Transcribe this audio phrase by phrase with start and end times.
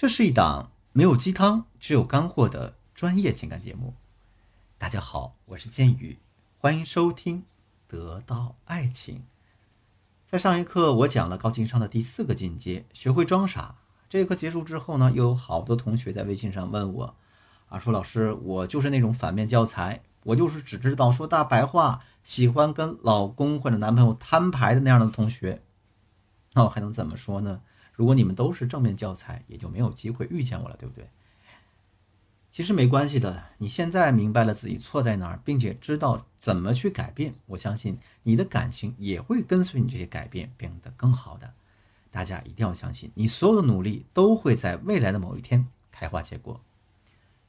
[0.00, 3.94] 这是一档没有鸡汤、只有干货的专业情感节目。
[4.78, 6.16] 大家好，我是剑宇，
[6.58, 7.38] 欢迎收听
[7.88, 9.16] 《得到爱情》。
[10.24, 13.74] 在上一课，我讲了高情商的第四个进阶——学会装傻。
[14.08, 17.16] 这一课结束之后呢，又有好多同学在微信上问我
[17.68, 25.60] ：“啊，说老师，我就是那种反面教材，我就是只知道说大白话，喜欢跟老公或者男朋友摊牌的那样的同学。”
[26.54, 27.62] 那我还能怎么说呢？
[27.98, 31.08] 如果你们都是正面教材，也就没有机会遇见我了，对不对？
[32.52, 41.52] 其实没关系的，你现在明白了自己错在哪儿，并且知道怎么去改变，我相信你的感情也会跟随你这些改变变得更好的。
[42.12, 46.60] 大家一定要相信，你所有的努力都会在未来的某一天开花结果。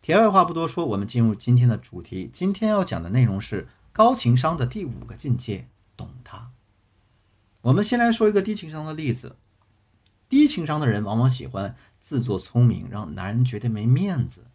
[0.01, 2.27] 题外话不多说，我们进入今天的主题。
[2.33, 6.49] 今天要讲的内容是高情商的第五个境界——懂他。
[7.61, 9.35] 我们先来说一个低情商的例子。
[10.29, 14.45] 低情商的人往往喜欢自作聪明，让男人觉得没面子。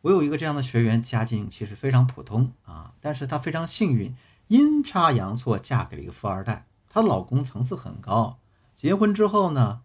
[0.00, 4.16] 我有一个这样的学员，家境其实非常普通啊，但是她非常幸运，
[4.48, 6.66] 阴差阳错嫁给了一个富二代。
[6.88, 8.38] 她老公层次很高，
[8.74, 9.82] 结婚之后呢，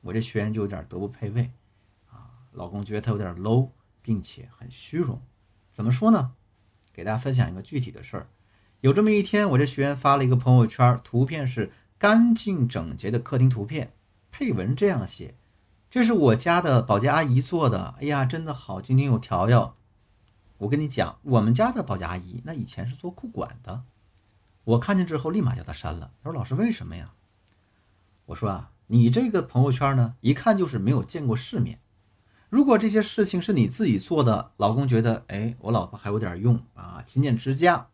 [0.00, 1.50] 我这学员就有点德不配位
[2.10, 3.68] 啊，老公觉得她有点 low，
[4.00, 5.20] 并且很虚荣。
[5.70, 6.32] 怎么说呢？
[6.94, 8.28] 给大家分享一个具体的事儿。
[8.80, 13.92] 有这么一天，我这学员发了一个朋友圈，图片是干净整洁的客厅图片。
[14.38, 15.34] 配文这样写
[15.90, 19.76] ：“这是我家的保洁阿姨做的，哎呀，真的好井井有条哟。”
[20.58, 23.82] 我跟你讲，我们家的保洁阿姨那以前是做库管的。
[24.64, 26.10] 我看见之后立马叫她删了。
[26.22, 27.14] 她说：“老师，为什么呀？”
[28.26, 31.80] 我说：“啊，你这个朋友圈呢，一看就是没有见过世面。
[32.50, 37.88] 如果这些事情是你自己做的，老公觉得，哎，我老婆还有点用啊，勤俭持家，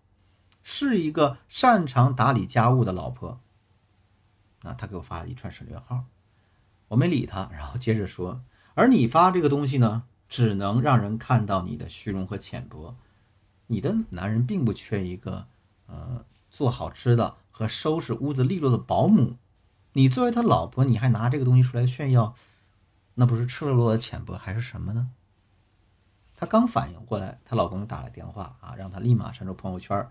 [0.64, 3.38] 是一个擅长打理家务的老婆。”
[4.62, 6.04] 啊，他给我发了一串省略号。
[6.92, 8.42] 我没理他，然后接着说
[8.76, 12.94] ：“而你发这个东西呢，只能让人看到你的虚荣和浅薄。
[13.68, 15.46] 你的男人并不缺一个，
[15.86, 19.36] 呃，做好吃的和收拾屋子利落的保姆。
[19.94, 22.34] 你作为他老婆，你还拿这个东西出来炫耀，
[23.14, 25.08] 那不是赤裸裸的浅薄还是什么呢？”
[26.36, 30.06] 她刚反应过来，她老公打了电话啊，让她立马删除朋友圈，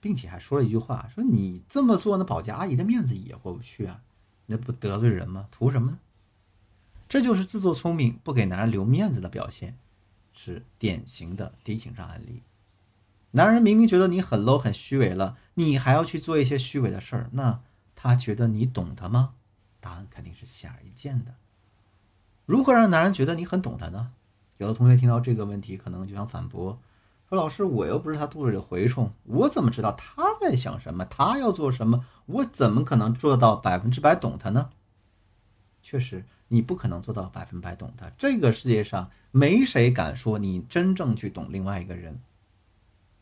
[0.00, 4.00] 并且还说了一句话：“说你这么做，那保洁阿姨的面子也过不去啊，
[4.46, 5.46] 那不得罪人吗？
[5.52, 5.98] 图什么呢？”
[7.14, 9.78] 这就是自作聪明、不给男人留面子的表现，
[10.32, 12.42] 是典型的低情商案例。
[13.30, 17.60] 男人明明觉得你很 low、很虚伪了，你还要去做一些虚伪的事儿，那
[17.94, 19.34] 他觉得你懂他吗？
[19.80, 21.36] 答案肯定是显而易见的。
[22.46, 24.10] 如何让男人觉得你很懂他呢？
[24.58, 26.80] 有的同学听到这个问题，可能就想反驳，
[27.28, 31.04] 说：“老师，我又不是他肚子里的蛔虫，我怎么知道他在想什么？
[31.04, 32.04] 他要做什么？
[32.26, 34.70] 我怎么可能做到百分之百懂他呢？”
[35.80, 36.24] 确实。
[36.54, 38.08] 你不可能做到百分百懂他。
[38.16, 42.20] 这个世界上没谁敢说你真正去懂另外一个人。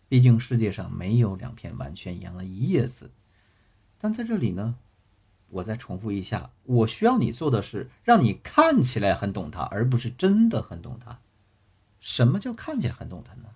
[0.06, 3.10] 毕竟世界上没有两片完全一样的叶子。
[3.98, 4.74] 但在这里呢，
[5.48, 11.18] 我再重复一下，我需要你做的是让你看起来很懂他，而不是真的很懂他。
[11.98, 13.48] 什么叫看起来很懂他呢？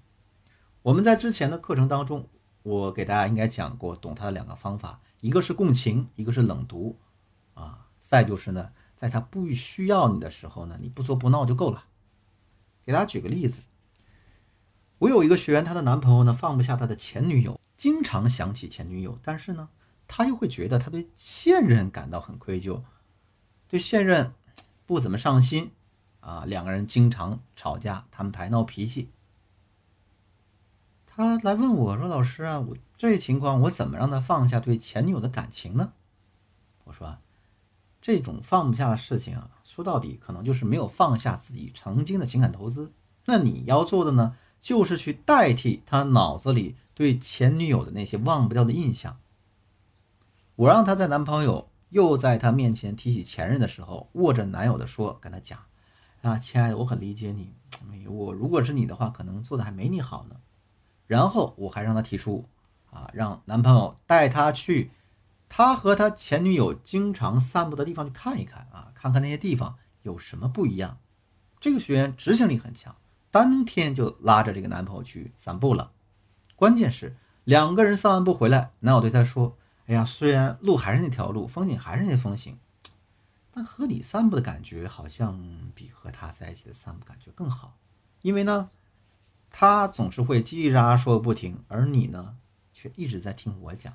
[0.81, 2.27] 我们在之前的课程当中，
[2.63, 6.97] 我给大家应该讲过懂他的两个方法，一个是共情，一个是冷读。
[7.53, 8.71] 啊，再就是呢。
[8.97, 11.85] 在他不需要你的时候呢，你不作不闹就够了。
[12.85, 13.59] 给大家举个例子，
[14.99, 19.69] 我有一个学员，她的男朋友呢放不下他的前女友，经常想起前女友，但是呢，
[20.09, 22.81] 他又会觉得他对现任感到很愧疚，
[23.69, 24.33] 对现任
[24.87, 25.73] 不怎么上心
[26.21, 29.11] 啊，两个人经常吵架、摊牌、闹脾气。
[31.07, 35.93] 他来问我说：“老师啊，我这情况我怎么让他放下对前女友的感情呢？”
[36.85, 37.21] 我说啊。
[38.07, 42.93] 这种放不下的事情啊，说到底可能就是没有放下自己曾经的情感投资。
[43.25, 49.19] 那你要做的呢，就是去代替他脑子里对前女友的那些忘不掉的印象。
[50.55, 55.59] 我让他在男朋友又在他面前提起前任的时候，握着男友的说，跟他讲
[56.23, 57.55] ：“啊，亲爱的，我很理解你。
[58.07, 60.37] 我如果是你的话，可能做的还没你好呢。”
[61.09, 62.49] 然后我还让他提出，
[62.89, 64.93] 啊，让男朋友带他去。
[65.59, 70.99] 他和他前女友经常散步的地方去看一看啊，看看那些地方有什么不一样。
[71.59, 72.95] 这个学员执行力很强，
[73.31, 75.93] 当天就拉着这个男朋友去散步了。
[76.57, 79.57] 关键是两个人散完步回来，男友对他说
[79.89, 82.59] ：“哎呀，虽然路还是那条路，风景还是那风景，
[83.51, 85.43] 但和你散步的感觉好像
[85.75, 87.79] 比和他在一起的散步感觉更好。
[88.21, 88.69] 因为呢，
[89.49, 92.37] 他总是会叽叽喳喳说个不停，而你呢，
[92.75, 93.95] 却一直在听我讲。”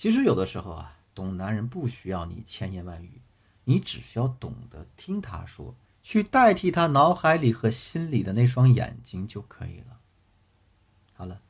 [0.00, 3.20] 其实有的时候啊，懂男人不需要你千言万语，
[3.64, 9.98] 你只需要懂得听他说，去代替他脑海里和心里的那双眼睛就可以了。
[11.12, 11.42] 好了，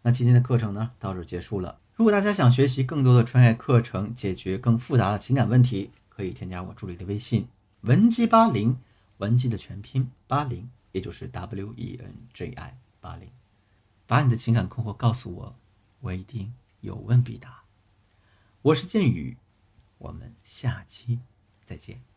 [0.00, 1.80] 那今天的课程呢，到这结束了。
[1.96, 7.46] 如果大家想学习更多的专业课程，解决更复杂的情感问题，可以添加我助理的微信
[7.82, 8.78] 文姬八零，
[9.18, 13.28] 文姬的全拼八零，也就是 W E N J I 八零，
[14.06, 15.54] 把你的情感困惑告诉我，
[16.00, 17.64] 我一定有问必答。
[18.68, 19.34] 我是剑宇，
[19.96, 21.18] 我们下期
[21.64, 22.07] 再见。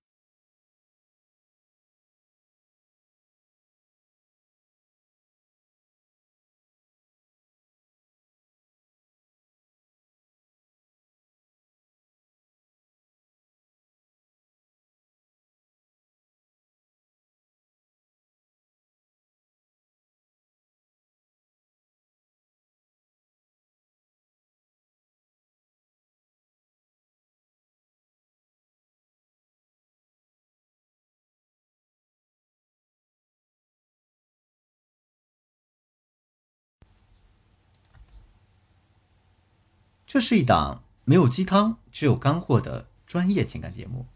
[40.14, 44.08] 这是一档没有鸡汤，只有干货的专业情感节目。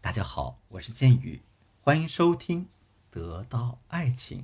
[0.00, 1.40] 大家好，我是剑宇，
[1.80, 2.62] 欢迎收听
[3.08, 4.40] 《得到爱情》。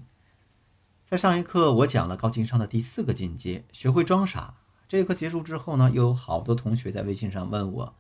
[1.03, 4.55] 在上一课，我讲了高情商的第四个进阶——学会装傻。
[4.89, 7.95] 这一课结束之后呢，又有好多同学在微信上问我：“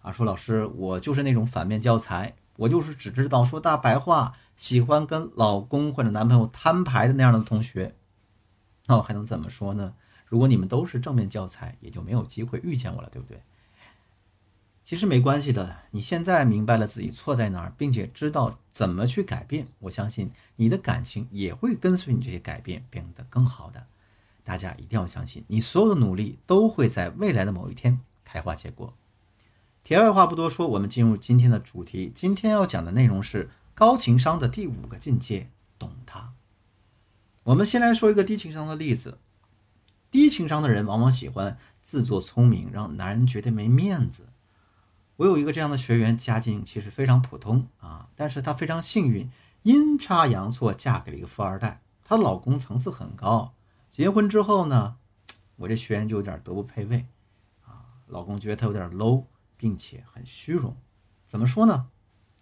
[0.00, 7.94] 啊，说老师，我就是那种反面教材，我就是只知道说大白话，喜欢跟老公或者男朋友摊牌的那样的同学。”
[8.88, 9.92] 那我还能怎么说呢？
[10.32, 13.42] 如果你们都是正面教材，也就没有机会遇见我了，对不对？
[14.82, 23.84] 其实没关系的，你现在明白了自己错在哪儿，并且知道怎么去改变，我相信你的感情也会跟随你这些改变变得更好的。
[24.42, 28.94] 大家一定要相信，你所有的努力都会在未来的某一天开花结果。
[29.84, 32.10] 题外话不多说，我们进入今天的主题。
[32.14, 36.32] 今天要讲的内容是高情商的第五个境界——懂他。
[37.42, 39.18] 我们先来说一个低情商的例子。
[40.12, 44.28] 低情商的人往往喜欢自作聪明，让男人觉得没面子。
[45.16, 49.30] 我有一个这样的学员，家境其实非常普通啊，但是她非常幸运，
[49.62, 51.80] 阴差阳错嫁给了一个富二代。
[52.04, 53.54] 她老公层次很高，
[53.90, 54.96] 结婚之后呢，
[55.56, 57.06] 我这学员就有点德不配位
[57.64, 59.24] 啊，老公觉得她有点 low，
[59.56, 60.76] 并且很虚荣。
[61.26, 61.86] 怎么说呢？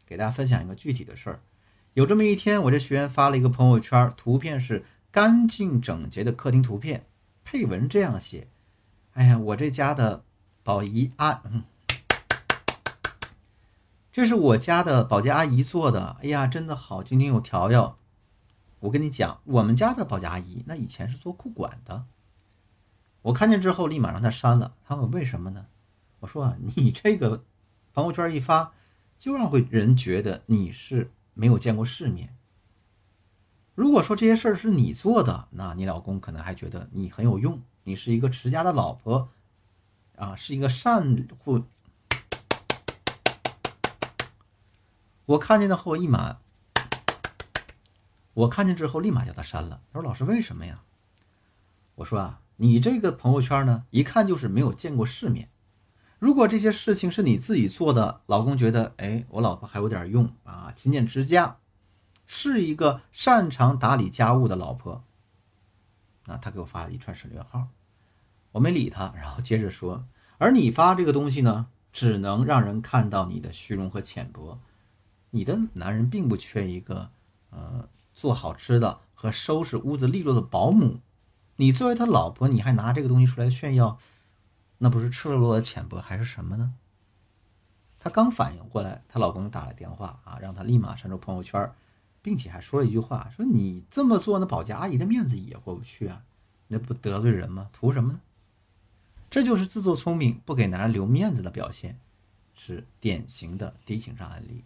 [0.04, 1.40] 给大家分享一个具体的事儿。
[1.94, 7.06] 有这么一天，我这学员发了一个朋友圈，图片是干净整洁的客厅图片。
[7.50, 8.46] 配文这样写
[9.14, 10.22] ：“哎呀，我这家的
[10.62, 11.42] 保姨阿，
[14.12, 16.16] 这是我家的保洁阿姨做的。
[16.22, 17.96] 哎呀，真的好，井井有条哟。
[18.78, 22.04] 我跟你讲，我们家的保洁阿姨那以前是做库管的。
[23.22, 24.76] 我看见之后立马让她删了。
[24.84, 25.66] 她问为什么呢？
[26.20, 27.42] 我说啊，你这个
[27.92, 28.72] 朋友圈一发，
[29.18, 32.32] 就让会人觉得你是没有见过世面。”
[33.80, 39.30] 如果说这些事儿是你做的，那你老公可能还觉得你很有用，你是一个持家的老婆，
[40.16, 41.64] 啊，是一个善护。
[45.24, 46.36] 我看见的后一马，
[48.34, 49.80] 我看见之后立马叫他删了。
[49.90, 50.82] 他说：“老师，为什么呀？”
[51.96, 55.48] 我说：“啊，你这个朋友圈呢，一看就是没有见过世面。
[56.18, 61.56] 如果这些事情是你自己做的，老公觉得，哎，我老婆还有点用啊，勤俭持家。”
[62.32, 65.02] 是一个擅长打理家务的老婆。
[66.26, 67.66] 啊，他给我发了一串省略号，
[68.52, 70.04] 我没理他，然后接着说
[70.38, 74.60] ：“而你发这个东西呢，只能让人看到你的虚荣和浅薄。
[75.30, 77.10] 你的男人并不缺一个，
[77.50, 81.00] 呃，做好吃的和收拾屋子利落的保姆。
[81.56, 83.98] 你作为他老婆，你还拿这个东西出来炫耀，
[84.78, 86.74] 那不是赤裸裸的浅薄还是什么呢？”
[87.98, 91.72] 她刚反应过来，她老公打了电话啊，让她立马删除朋友圈。
[92.22, 96.22] 并且还说了一句话：“说你这么做，那保洁阿姨的面子也过不去啊，
[96.68, 97.68] 那不得罪人吗？
[97.72, 98.20] 图什么呢？”
[99.30, 101.98] 这就是自作聪明、不给男人留面子的表现，
[102.54, 104.64] 是典型的低情商案例。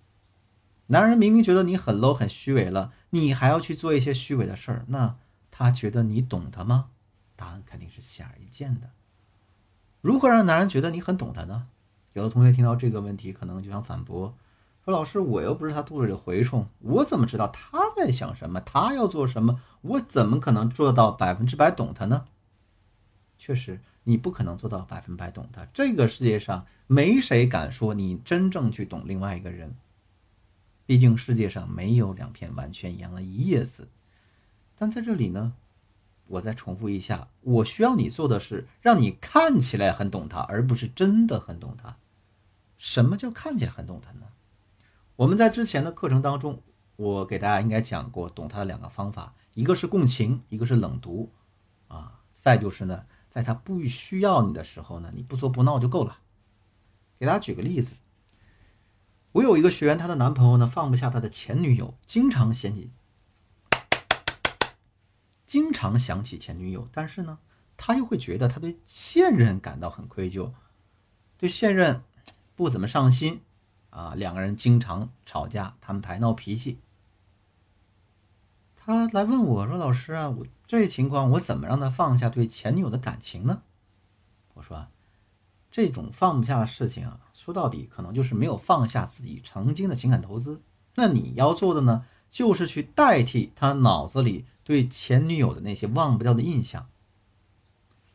[0.87, 5.17] 男人明明觉得你很 low、很虚伪了，你还要去做一些虚伪的事儿，那
[5.51, 6.91] 他觉得你懂他吗？
[7.37, 8.91] 答案肯定是显而易见的。
[10.01, 11.67] 如何让男人觉得你很懂他呢？
[12.13, 14.35] 有的同学听到这个问题，可能就想反驳。
[14.85, 18.61] 说老师，我又不是他肚子里的蛔虫，我怎么知道他在想什么？
[18.61, 19.63] 他要做什么？
[19.81, 22.27] 我怎么可能做到百分之百懂他呢？
[23.39, 25.67] 确实，你不可能做到百分百懂他。
[25.73, 29.75] 这个世界上没谁敢说你真正去懂另外一个人。
[30.85, 33.89] 毕竟世界上没有两片完全一样的叶子。
[34.77, 35.55] 但在这里呢，
[36.27, 41.97] 我再重复一下，我需要你做的是让你看起来很懂他，而不是真的很懂他。
[42.77, 44.24] 什么叫看起来很懂他呢？
[45.17, 46.61] 我们在之前的课程当中，
[46.97, 51.33] 我给大家应该讲过懂他的两个方法，一个是共情，一个是冷读，
[51.87, 56.19] 啊，再就是呢，在他不需要你的时候呢，你不说不闹就够了。
[57.17, 57.93] 给大家举个例子，
[59.31, 62.91] 我有一个学员，她的男朋友呢放不下他的前女友，经常嫌起，
[65.47, 67.39] 经常想起前女友，但是呢，
[67.77, 70.51] 他又会觉得他对现任感到很愧疚，
[71.39, 72.03] 对现任
[72.57, 73.41] 不怎么上心。
[73.95, 76.81] 啊，两个人经常吵架、摊牌、闹脾气。
[78.75, 83.63] 他来问我说：“老师啊，我这情况我怎么让他放下对前女友的感情呢？”
[84.55, 84.89] 我说
[85.71, 90.61] ：“这种放不下的事情啊，说到底可能就是没有放下自己曾经的情感投资。
[90.97, 96.89] 那你要做的呢，就是去代替他脑子里对前女友的那些忘不掉的印象。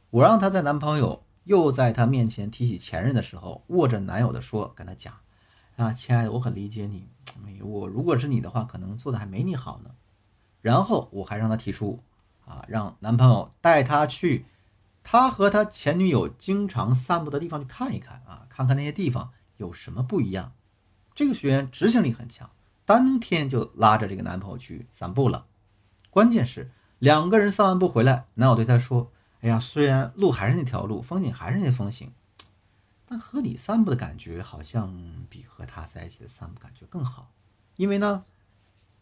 [0.10, 5.18] 我让他在男朋友又在他面前提起前任的时候，握着男友的说，跟他讲。”
[5.80, 7.08] 啊，亲爱的，我很理解你。
[7.62, 9.92] 我如果是你的话，可能做的还没你好呢。
[10.62, 12.04] 然后我还让他提出，
[12.46, 14.46] 啊，让男朋友带他去
[15.04, 20.52] 他和他前女友经常散步的地方去看一看啊，看看那些地方有什么不一样。
[21.16, 22.50] 这个学员执行力很强，
[22.86, 25.46] 当天就拉着这个男朋友去散步了。
[26.10, 32.12] 关键是两个人散完步回来，男友对他说：“哎呀，虽然路还是那条路，风景还是那风景。”
[33.12, 37.32] 但和你散步的感觉好像比和他在一起的散步感觉更好，
[37.76, 38.24] 因为呢，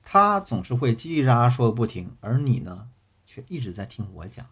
[0.01, 2.87] 他总是会叽叽喳喳说个不停，而你呢，
[3.25, 4.45] 却一直在听我讲。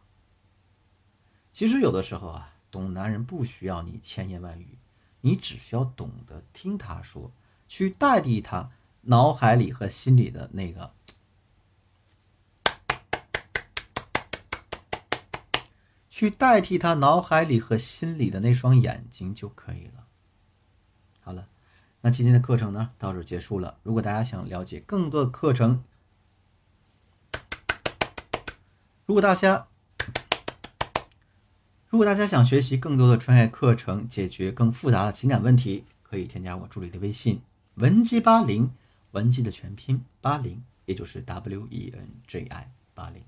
[1.54, 4.78] 其实有的时候啊，懂男人不需要你千言万语，
[5.22, 7.32] 你只需要懂得听他说，
[7.70, 8.70] 去代替他
[9.04, 10.92] 脑海里和心里的那个。
[16.16, 20.06] 去代替他脑海里和心里的那双眼睛就可以了。
[21.20, 21.50] 好了，
[22.00, 23.80] 那今天的课程呢，到这结束了。
[23.84, 25.84] 如果大家想了解更多的课程，
[29.06, 29.68] 如果大家
[31.90, 37.42] 如果大家想学习更多的专业课程，解决更复杂的情感问题，可以添加我助理的微信
[37.74, 38.72] 文姬八零，
[39.12, 43.22] 文姬的全拼八零，也就是 W E N J I 八零。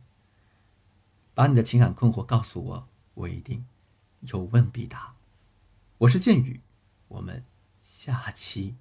[1.38, 3.64] 把你的情感困惑告诉我，我一定
[4.22, 5.14] 有问必答。
[6.00, 6.60] 我是剑宇，
[7.10, 7.46] 我们
[7.84, 8.76] 下期。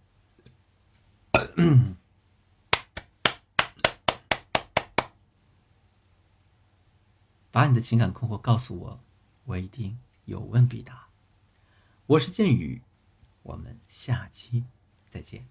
[7.53, 9.01] 把你的情感困惑告诉我，
[9.45, 11.09] 我一定有问必答。
[12.07, 12.81] 我是剑宇，
[13.43, 14.65] 我们下期
[15.11, 15.47] 再见。